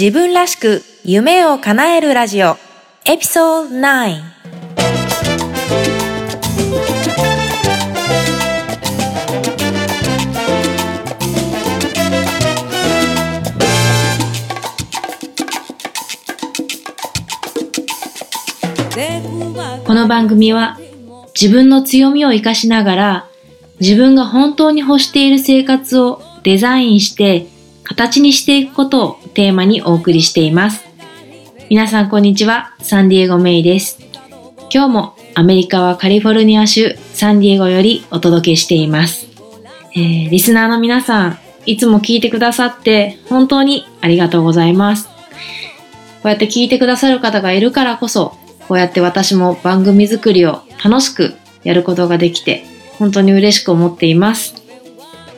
[0.00, 2.56] 自分らしく夢を叶えるラジオ。
[3.04, 4.22] エピソード9
[19.84, 20.78] この番組は
[21.38, 23.28] 自分の強みを活かしながら
[23.80, 27.59] 自分が本当に欲している生活をデザインして
[27.90, 30.84] 形にしていくことをテーマにお送りしています。
[31.68, 33.98] 皆さんこんにちは、サンディエゴメイです。
[34.72, 39.26] 今日もアメリカはカリフォルニア州サンディエゴよりお届けしています。
[39.96, 45.08] えーリスナーの皆さん、いつも聞いてくださって本当にありがとうございます。
[45.08, 45.12] こ
[46.26, 48.36] うやって聞いてくださる方がいるからこそ、
[48.68, 51.34] こうやって私も番組作りを楽しく
[51.64, 52.64] やることができて、
[53.00, 54.59] 本当に嬉しく思っています。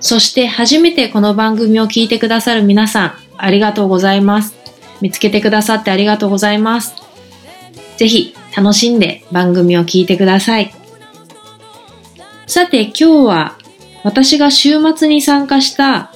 [0.02, 4.55] そして初めてこの番組を聞いてくださる皆さん、ありがとうございます。
[5.01, 6.95] 見つけてくださってありがとうございます。
[7.97, 10.75] ぜひ楽しんで番組を聞いてください。
[12.48, 13.56] さて今日は
[14.03, 16.12] 私が週末に参加した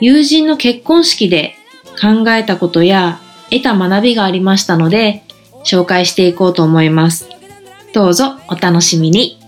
[0.00, 1.54] 友人の結婚式で
[1.98, 5.24] 考えたことや得た学びがありましたので
[5.64, 7.26] 紹介していこうと思います。
[7.94, 9.38] どうぞお楽しみに。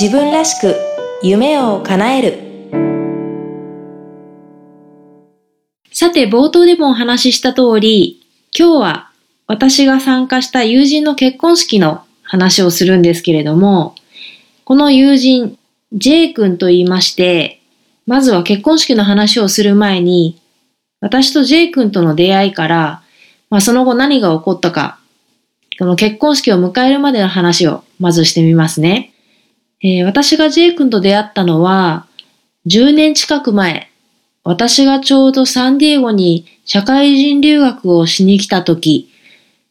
[0.00, 0.74] 自分らしく
[1.22, 2.44] 夢を叶える
[5.92, 8.20] さて、冒頭でもお話しした通り、
[8.58, 9.10] 今日は
[9.46, 13.94] 私が参加した友人の結婚式の話をするんですけれども、
[14.64, 15.56] この友人、
[15.92, 17.60] J 君と言いまして、
[18.04, 20.40] まずは結婚式の話をする前に、
[21.00, 23.02] 私と J 君との出会いから、
[23.48, 24.98] まあ、その後何が起こったか、
[25.78, 29.13] この結婚式を迎えるまでの話をまずしてみますね。
[29.84, 32.06] えー私が J 君と出会ったのは、
[32.66, 33.90] 10年近く前、
[34.42, 39.10] 私がちょうどサンディエゴに社会人留学をしに来た時、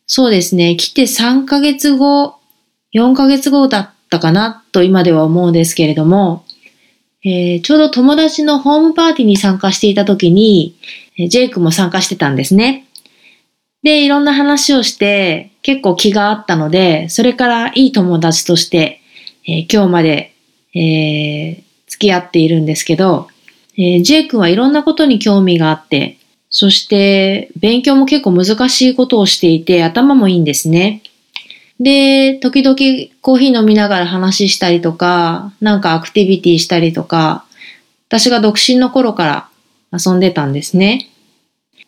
[0.06, 2.36] そうですね、来て3ヶ月後、
[2.94, 6.46] 4ヶ月後だったかなと今では思うんですけれども、
[7.26, 10.76] えーちょうど友達のホームパーティーに参加していた時に、
[11.18, 12.86] えジェイクも参加してたんですね。
[13.82, 19.00] で、いろんな話をして結構気があったので、それからいい友達として、
[19.46, 20.34] えー今日まで、
[20.74, 23.28] えー付き合っているんですけど、
[23.78, 26.18] えー、J 君はいろんなことに興味があって、
[26.50, 31.04] そして勉強も結構難しいことをしていて頭もいいんですね。
[31.80, 32.76] で、時々
[33.22, 37.46] コーヒー飲みながら話したりとか、なんかアクティビティしたりとか、
[38.08, 39.50] 私が独身の頃から
[39.92, 41.10] 遊んでたんですね。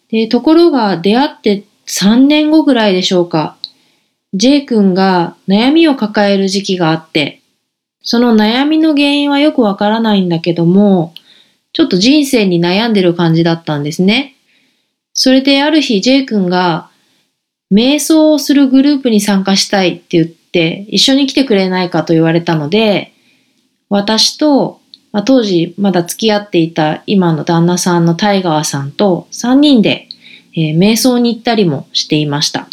[0.09, 3.57] で、ところが出会って3年後ぐらいでしょうか。
[4.35, 7.41] J 君が悩みを抱える時期があって、
[8.05, 11.13] その悩みの原因はよくわからないんだけども、
[11.73, 14.35] ちょっと人生に悩んでる感じだったんですね。
[15.13, 16.89] それである日 J 君が
[17.73, 23.11] 瞑想をするグループに参加したいって言って一緒に来てくれないかと言われたので、
[23.89, 24.79] 私と、
[25.11, 30.07] まあ、当時まだ付き合っていた今の旦那さんのタイガーさんと3人で、
[30.55, 32.69] えー瞑想に行ったりもしていました。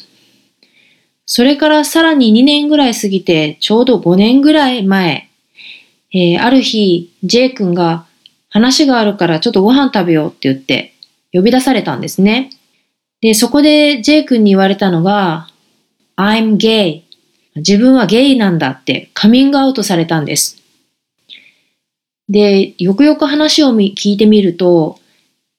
[1.34, 5.30] それからさらに2年ぐらい過ぎてちょうど5年ぐらい前、
[6.12, 8.04] えーある日 J 君が
[8.50, 10.92] 話があるからちょっとご飯食べようって言って
[11.32, 12.50] 呼び出されたんですね。
[13.22, 15.48] で、そこで J 君に言われたのが
[16.16, 17.04] I'm gay
[17.56, 20.62] 自分はゲイなんだってカミングアウトされたんです。
[22.28, 25.00] で、よくよく話を聞いてみると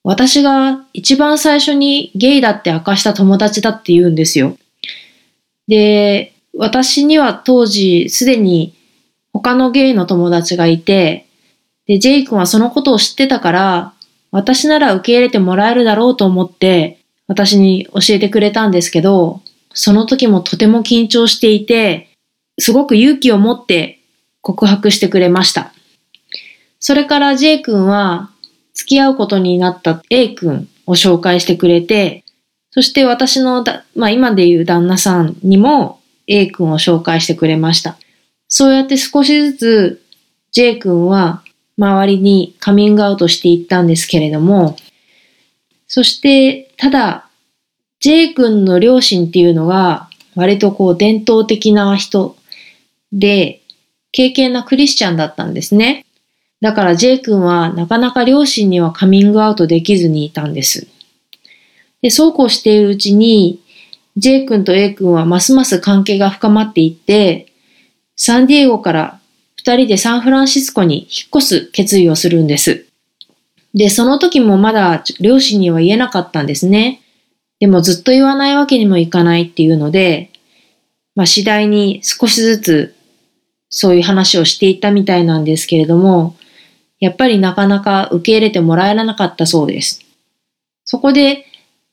[0.04, 4.56] 私が一番最初にゲイだって明かした友達だって言うんですよ。
[5.68, 8.76] で、私には当時すでに
[9.32, 11.26] 他のゲイの友達がいて、
[11.88, 13.94] で、ジェイ君はそのことを知ってたから、
[14.32, 19.42] 私なら受け入れてもらえるだろうと思って、私に教えてくれたんですけど、
[19.74, 22.10] その時もとても緊張していて、
[22.60, 24.00] すごく勇気を持って
[24.42, 25.74] 告白してくれました。
[26.80, 28.30] それから J 君は
[28.74, 32.23] 付き合うことになった A 君を紹介してくれて、
[32.74, 37.98] そして私のだ、まあ今でいう旦那さんにも A 君を紹介してくれました。
[38.48, 40.02] そうやって少しずつ
[40.52, 41.44] J 君は
[41.78, 44.76] 周りにカミングアウトしていったんですけれども、
[45.88, 47.28] そしてただ
[48.00, 52.36] J 君の両親っていうのが割とこう伝統的な人
[53.12, 53.62] で
[54.12, 56.08] 敬虔なクリスチャンだったんですね。
[56.60, 60.88] だから J 君はなかなか両親にはカミングアウトできずにいたんです。
[62.04, 63.64] で、そうこうしているうちに
[64.18, 67.48] J 君と A 君はますます関係が深まっていって、
[68.16, 69.20] サンディエゴから
[69.56, 71.08] 二人でサンフランシスコに引っ
[71.38, 72.86] 越す決意をするんです。
[73.74, 77.02] で、その時もまだ両親には言えなかったんですね。
[77.60, 80.30] でもずっと言わないわけにもいかないっていうので、
[81.16, 82.96] まあ次第に少しずつ
[83.70, 86.36] そういう話をしていったみたいなんですけれども、
[87.00, 90.02] やっぱりなかなか受け入れてもらえなかったそうです。
[90.84, 91.46] そこで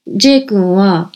[0.07, 1.13] J 君は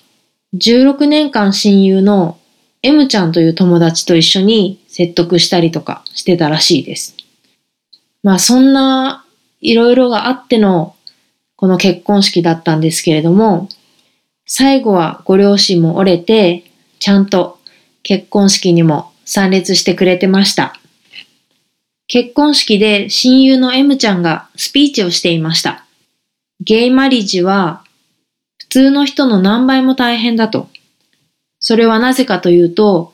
[0.54, 2.38] 16年間親友の
[2.82, 7.16] M ちゃんという友達と一緒に説得したりとかしてたらしいです。
[8.22, 9.24] まあそんな
[9.60, 10.94] いろいろがあっての
[11.56, 13.68] この結婚式だったんですけれども、
[14.46, 16.64] 最後はご両親も折れて、
[16.98, 17.58] ちゃんと
[18.02, 20.78] 結婚式にも参列してくれてました。
[22.06, 25.86] 結婚式で親友の M ちゃんがスピーチをしていました。
[26.60, 27.83] ゲイマリッジは
[28.74, 30.68] 通の人の何倍も大変だと。
[31.60, 33.12] それはなぜかというと、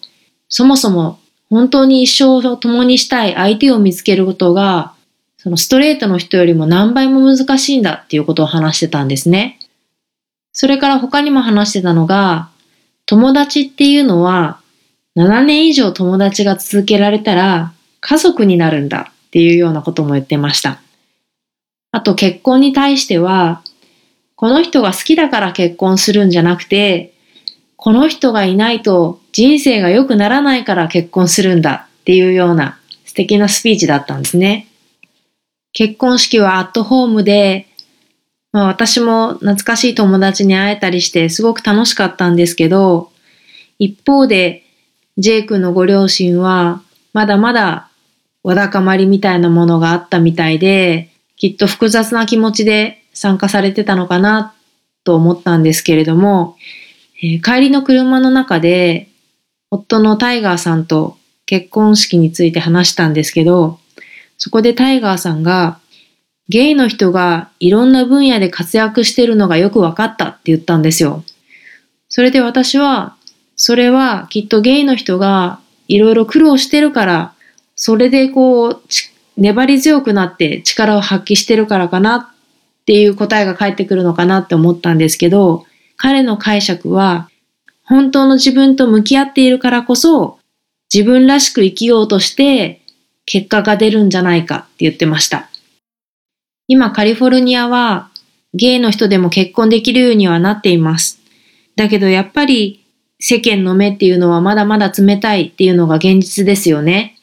[0.49, 1.19] そもそも
[1.51, 4.95] 本当に一生を共にしたい相手を見つけることが、
[5.37, 9.59] そのストレートの人よりも何倍も難しいんだっていうことを話してたんですね。
[10.55, 12.49] それから他にも話してたのが、
[13.05, 14.63] 友達っていうのは
[15.15, 20.81] 7年以上友達が続けられたら家族になるんだっていうようなことも言ってました。
[21.93, 23.63] あと結婚に対しては、
[24.41, 27.13] この人が好きだから結婚するんじゃなくて、
[27.77, 34.67] この人がいないと人生が良くならないから結婚するんだっていうような素敵なスピーチだったんですね。
[35.75, 37.67] 結婚式はアットホームで、
[38.53, 43.13] まあ、私も懐かしい友達に会えたりしてすごく楽しかったんですけど、
[43.79, 44.65] 一方で
[45.19, 46.81] J 君のご両親は
[47.13, 47.91] まだまだ
[48.43, 54.55] わだかまりみたいなものがあったみたいで、きっと複雑な気持ちで参加されてたのかな
[55.05, 56.57] と思ったんですけれども、
[57.23, 59.09] えー、帰りの車の中で
[59.71, 61.17] 夫のタイガーさんと
[61.47, 63.79] 結婚式について話したんですけど、
[64.39, 65.81] そこでタイガーさんが、
[66.49, 71.25] ゲイの人がいろんな分野で活躍してるのがよく分かったって言ったんですよ。
[72.09, 73.17] それで私は、
[73.55, 77.35] それはきっとゲイの人がいろいろ苦労してるから、
[77.77, 78.83] それでこう、
[79.37, 82.30] 粘り強くなって力を発揮してるからかな
[82.91, 85.65] っていう答えが返ってくるのかなって思ったんですけど、
[85.97, 87.31] 彼の解釈は、
[87.85, 90.41] 本当の自分と向き合っているからこそ、
[90.93, 92.83] 自分らしく生きようとして
[93.27, 95.49] 結果が出るんじゃないかって言ってました。
[96.67, 98.11] 今カリフォルニアは
[98.55, 101.21] ゲイの人でも結婚できるようにはなっています。
[101.77, 102.85] だけどやっぱり
[103.21, 107.17] 世間の目っていうのはまだまだ冷たいっていうのが現実ですよね。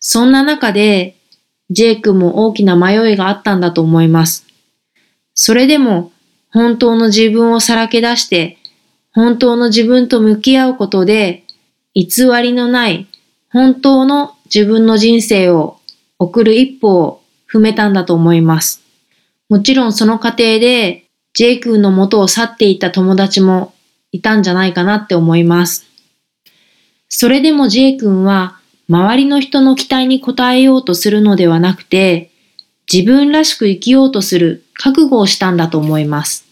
[0.00, 1.16] そんな中で、
[1.68, 4.45] ジェイ君も大きな迷いがあったんだと思います。
[5.36, 6.12] それでも、
[6.50, 8.58] 本当の自分をさらけ出して、
[9.12, 11.44] 本当の自分と向き合うことで、
[11.94, 13.06] 偽りのない
[13.50, 15.78] 本当の自分の人生を
[16.18, 18.82] 送る一歩を踏めたんだと思います。
[19.48, 21.04] もちろんその過程で、
[21.34, 23.74] ジェイ君の元を去っていた友達も
[24.12, 25.84] いたんじゃないかなって思います。
[27.08, 28.58] それでもジェイ君は
[28.88, 32.30] 周りの人の期待に応えようとするのではなくて、
[32.90, 36.46] 自分らしく生きようとする覚悟をしたんだと思います。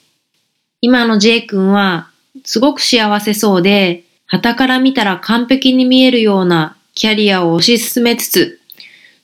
[0.81, 2.11] 今の J 君は
[2.45, 8.61] すごく幸せそうで、旗から見たら完璧に見えるようなキャリアを推し進めつつ、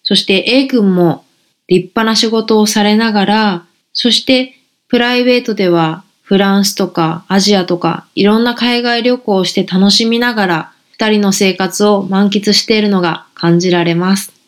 [0.03, 1.25] そして A 君も
[1.69, 4.55] 立派な仕事をされながら、そして
[4.89, 14.40] プライベートではフランスとかアジアとかいろんな海外旅行をして楽しみながら二人の生活を満喫しているのが感じられます。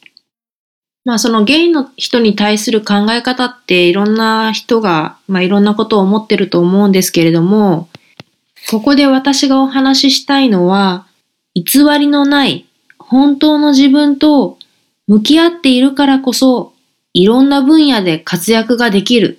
[1.05, 7.89] まあそのゲイの人に対する考え方っていろんな人が、まあいろんなことを思ってると思うんですけれども、
[8.71, 11.07] ここで私がお話ししたいのは、
[11.55, 12.67] 偽りのない
[12.99, 14.59] 本当の自分と
[15.07, 16.73] 向き合っているからこそ、
[17.13, 19.39] いろんな分野で活躍ができる、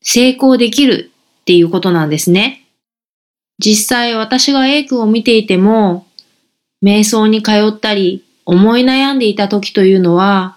[0.00, 1.10] 成功できる
[1.42, 2.64] っていうことなんですね。
[3.58, 6.06] 実際私が A 君を見ていても、
[6.82, 10.56] 瞑想に通ったり、思い悩んでいた時というのは、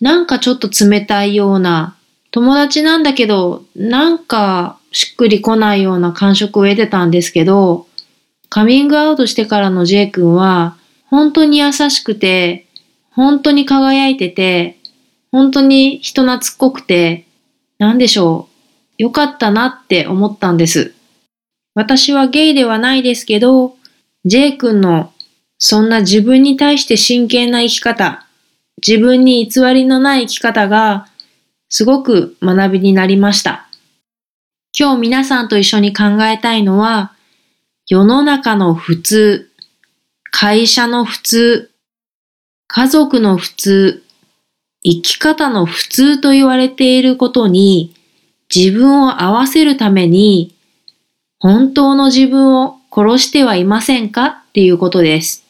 [0.00, 1.96] なんかちょっと冷たいような、
[2.30, 7.86] 友達なんだけど、なんかしっくりこないような感触を得てたんですけど、
[8.48, 10.76] カミングアウトしてからの J 君は、
[11.06, 12.66] 本当に優しくて、
[13.10, 14.78] 本当に輝いてて、
[15.32, 17.26] 本当に人懐っこくて、
[17.78, 18.48] なんでしょ
[18.98, 20.94] う、よかったなって思ったんです。
[21.74, 23.76] 私はゲイではないですけど、
[24.24, 25.12] J 君の
[25.58, 28.26] そんな自分に対して真剣な生き方、
[28.86, 31.06] 自分に偽りのない生き方が
[31.68, 33.68] すごく学びになりました。
[34.78, 37.12] 今日皆さんと一緒に考えたいのは、
[37.86, 39.50] 世の中の普通、
[40.30, 41.70] 会社の普通、
[42.68, 44.02] 家族の普通、
[44.82, 47.94] 生き方の普通と言われていることに
[48.54, 50.54] 自分を合わせるために
[51.38, 54.26] 本当の自分を殺してはいませんか？
[54.48, 55.44] っていうことです。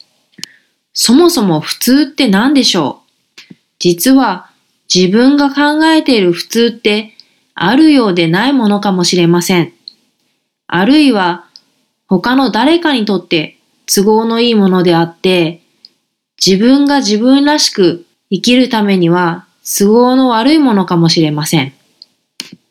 [0.93, 3.00] そもそも普通って何でしょう？
[3.81, 4.49] 実は
[4.95, 7.15] 自分が考えている普通って
[7.55, 9.73] あるようでないものかもしれません。
[10.69, 11.47] あるいは
[12.07, 13.57] 他の誰かにとって
[13.87, 15.63] 都合のいいものであって、
[16.45, 21.73] 自分が自分らしく生きるためには都合の悪いものかもしれません。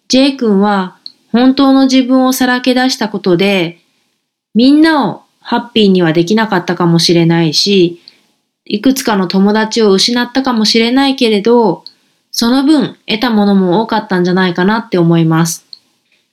[0.07, 0.97] J 君は
[1.31, 3.79] 本当の自分をさらけ出したことで、
[4.55, 8.01] みんなをハッピーにはできなかったかもしれないし、
[8.69, 11.83] いくつかの友達を失ったかもしれないけれど、
[12.31, 15.65] その分得たものも多かったんじゃないかなって思います。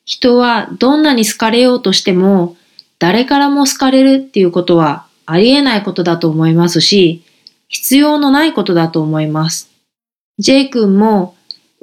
[0.04, 2.56] 人はどんなに好かれようとしても、
[2.98, 7.24] 誰からも好かれるっていうことはありえないことだと思いますし、
[7.68, 9.70] 必要のないことだと思います。
[10.38, 11.34] J 君も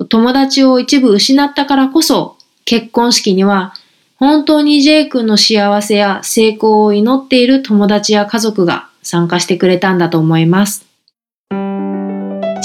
[0.09, 3.73] 友達を一部失ったからこそ結婚式には
[4.17, 10.85] 本当に J 君の幸せや成功を祈っている友達や家族が参加してくれたんだと思います。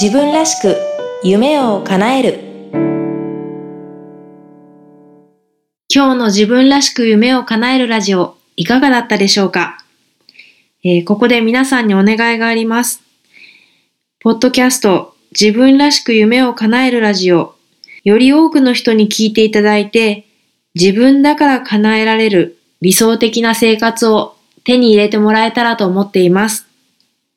[0.00, 0.76] 自分らしく
[1.24, 2.48] 夢を叶える
[5.92, 9.78] 今日の自分らしく夢を叶えるラジオいかがだったでしょうか、
[10.84, 13.02] えー、ここで皆さんにお願いがあります。
[14.20, 17.56] ポッドキャスト自分らしく夢を叶えるラジオ
[18.04, 20.26] より多くの人に聞いていただいて
[20.74, 24.36] 自分だから叶えられる理想的な生活を
[24.68, 26.66] 手に入れてもらえたらと思っています。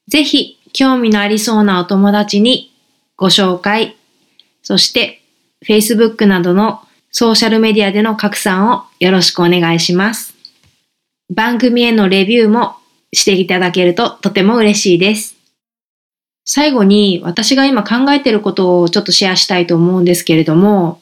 [0.10, 2.74] ぜひ興味のありそうなお友達に
[3.16, 3.96] ご紹介、
[4.62, 5.22] そして
[5.66, 10.36] Facebook などのソーシャルメディアでの拡散をよろしくお願いします。
[11.34, 12.76] 番組へのレビューも
[13.14, 15.38] していただけるととても嬉しいです。
[16.44, 21.00] 最後に私が今考えていることをちょっとシェアしたいと思うんですけれども、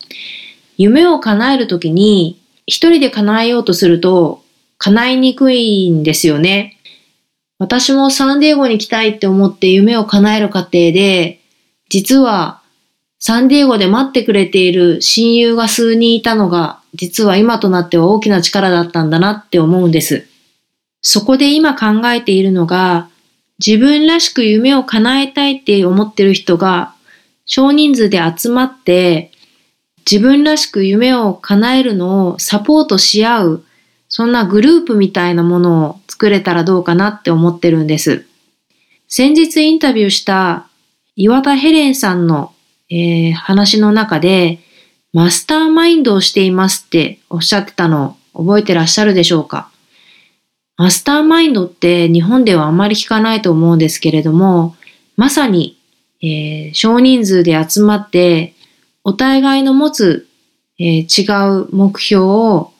[0.78, 4.44] 夢を叶えるときに一人で叶えようとすると
[4.80, 6.78] 叶いにくいんですよね。
[7.60, 11.42] 私もサンディエゴに来たいって思って夢を叶える過程で、
[11.90, 12.62] 実は
[13.20, 20.26] サンディエゴで待ってくれている親友が数人いたのが、実は今となっては大きな力だったんだなって思うんです。
[21.02, 23.10] そこで今考えているのが、
[23.64, 26.96] 自分らしく夢を叶えたいって思ってる人が
[27.46, 29.32] 少人数で集まって、
[30.10, 33.64] 自分らしく夢を叶えるのをサポートし合う、
[34.10, 38.26] そんなグループみたいなものを作れたらどうかなって思ってるんです。
[39.08, 40.68] 先日インタビューした
[41.16, 42.54] 岩田ヘレンさんの
[42.92, 44.58] えー、話の中で、
[45.14, 49.70] マスターマインドをしていますっておっしゃってたのを覚えてらっしゃるでしょうか？
[50.76, 54.76] マスターマインドって日本ではあまり聞かないと思うんですけれども、
[55.18, 55.78] まさに、
[56.24, 58.56] えー、少人数で集まって、
[59.04, 60.28] お互いの持つ、
[60.80, 62.74] えー、違う目標を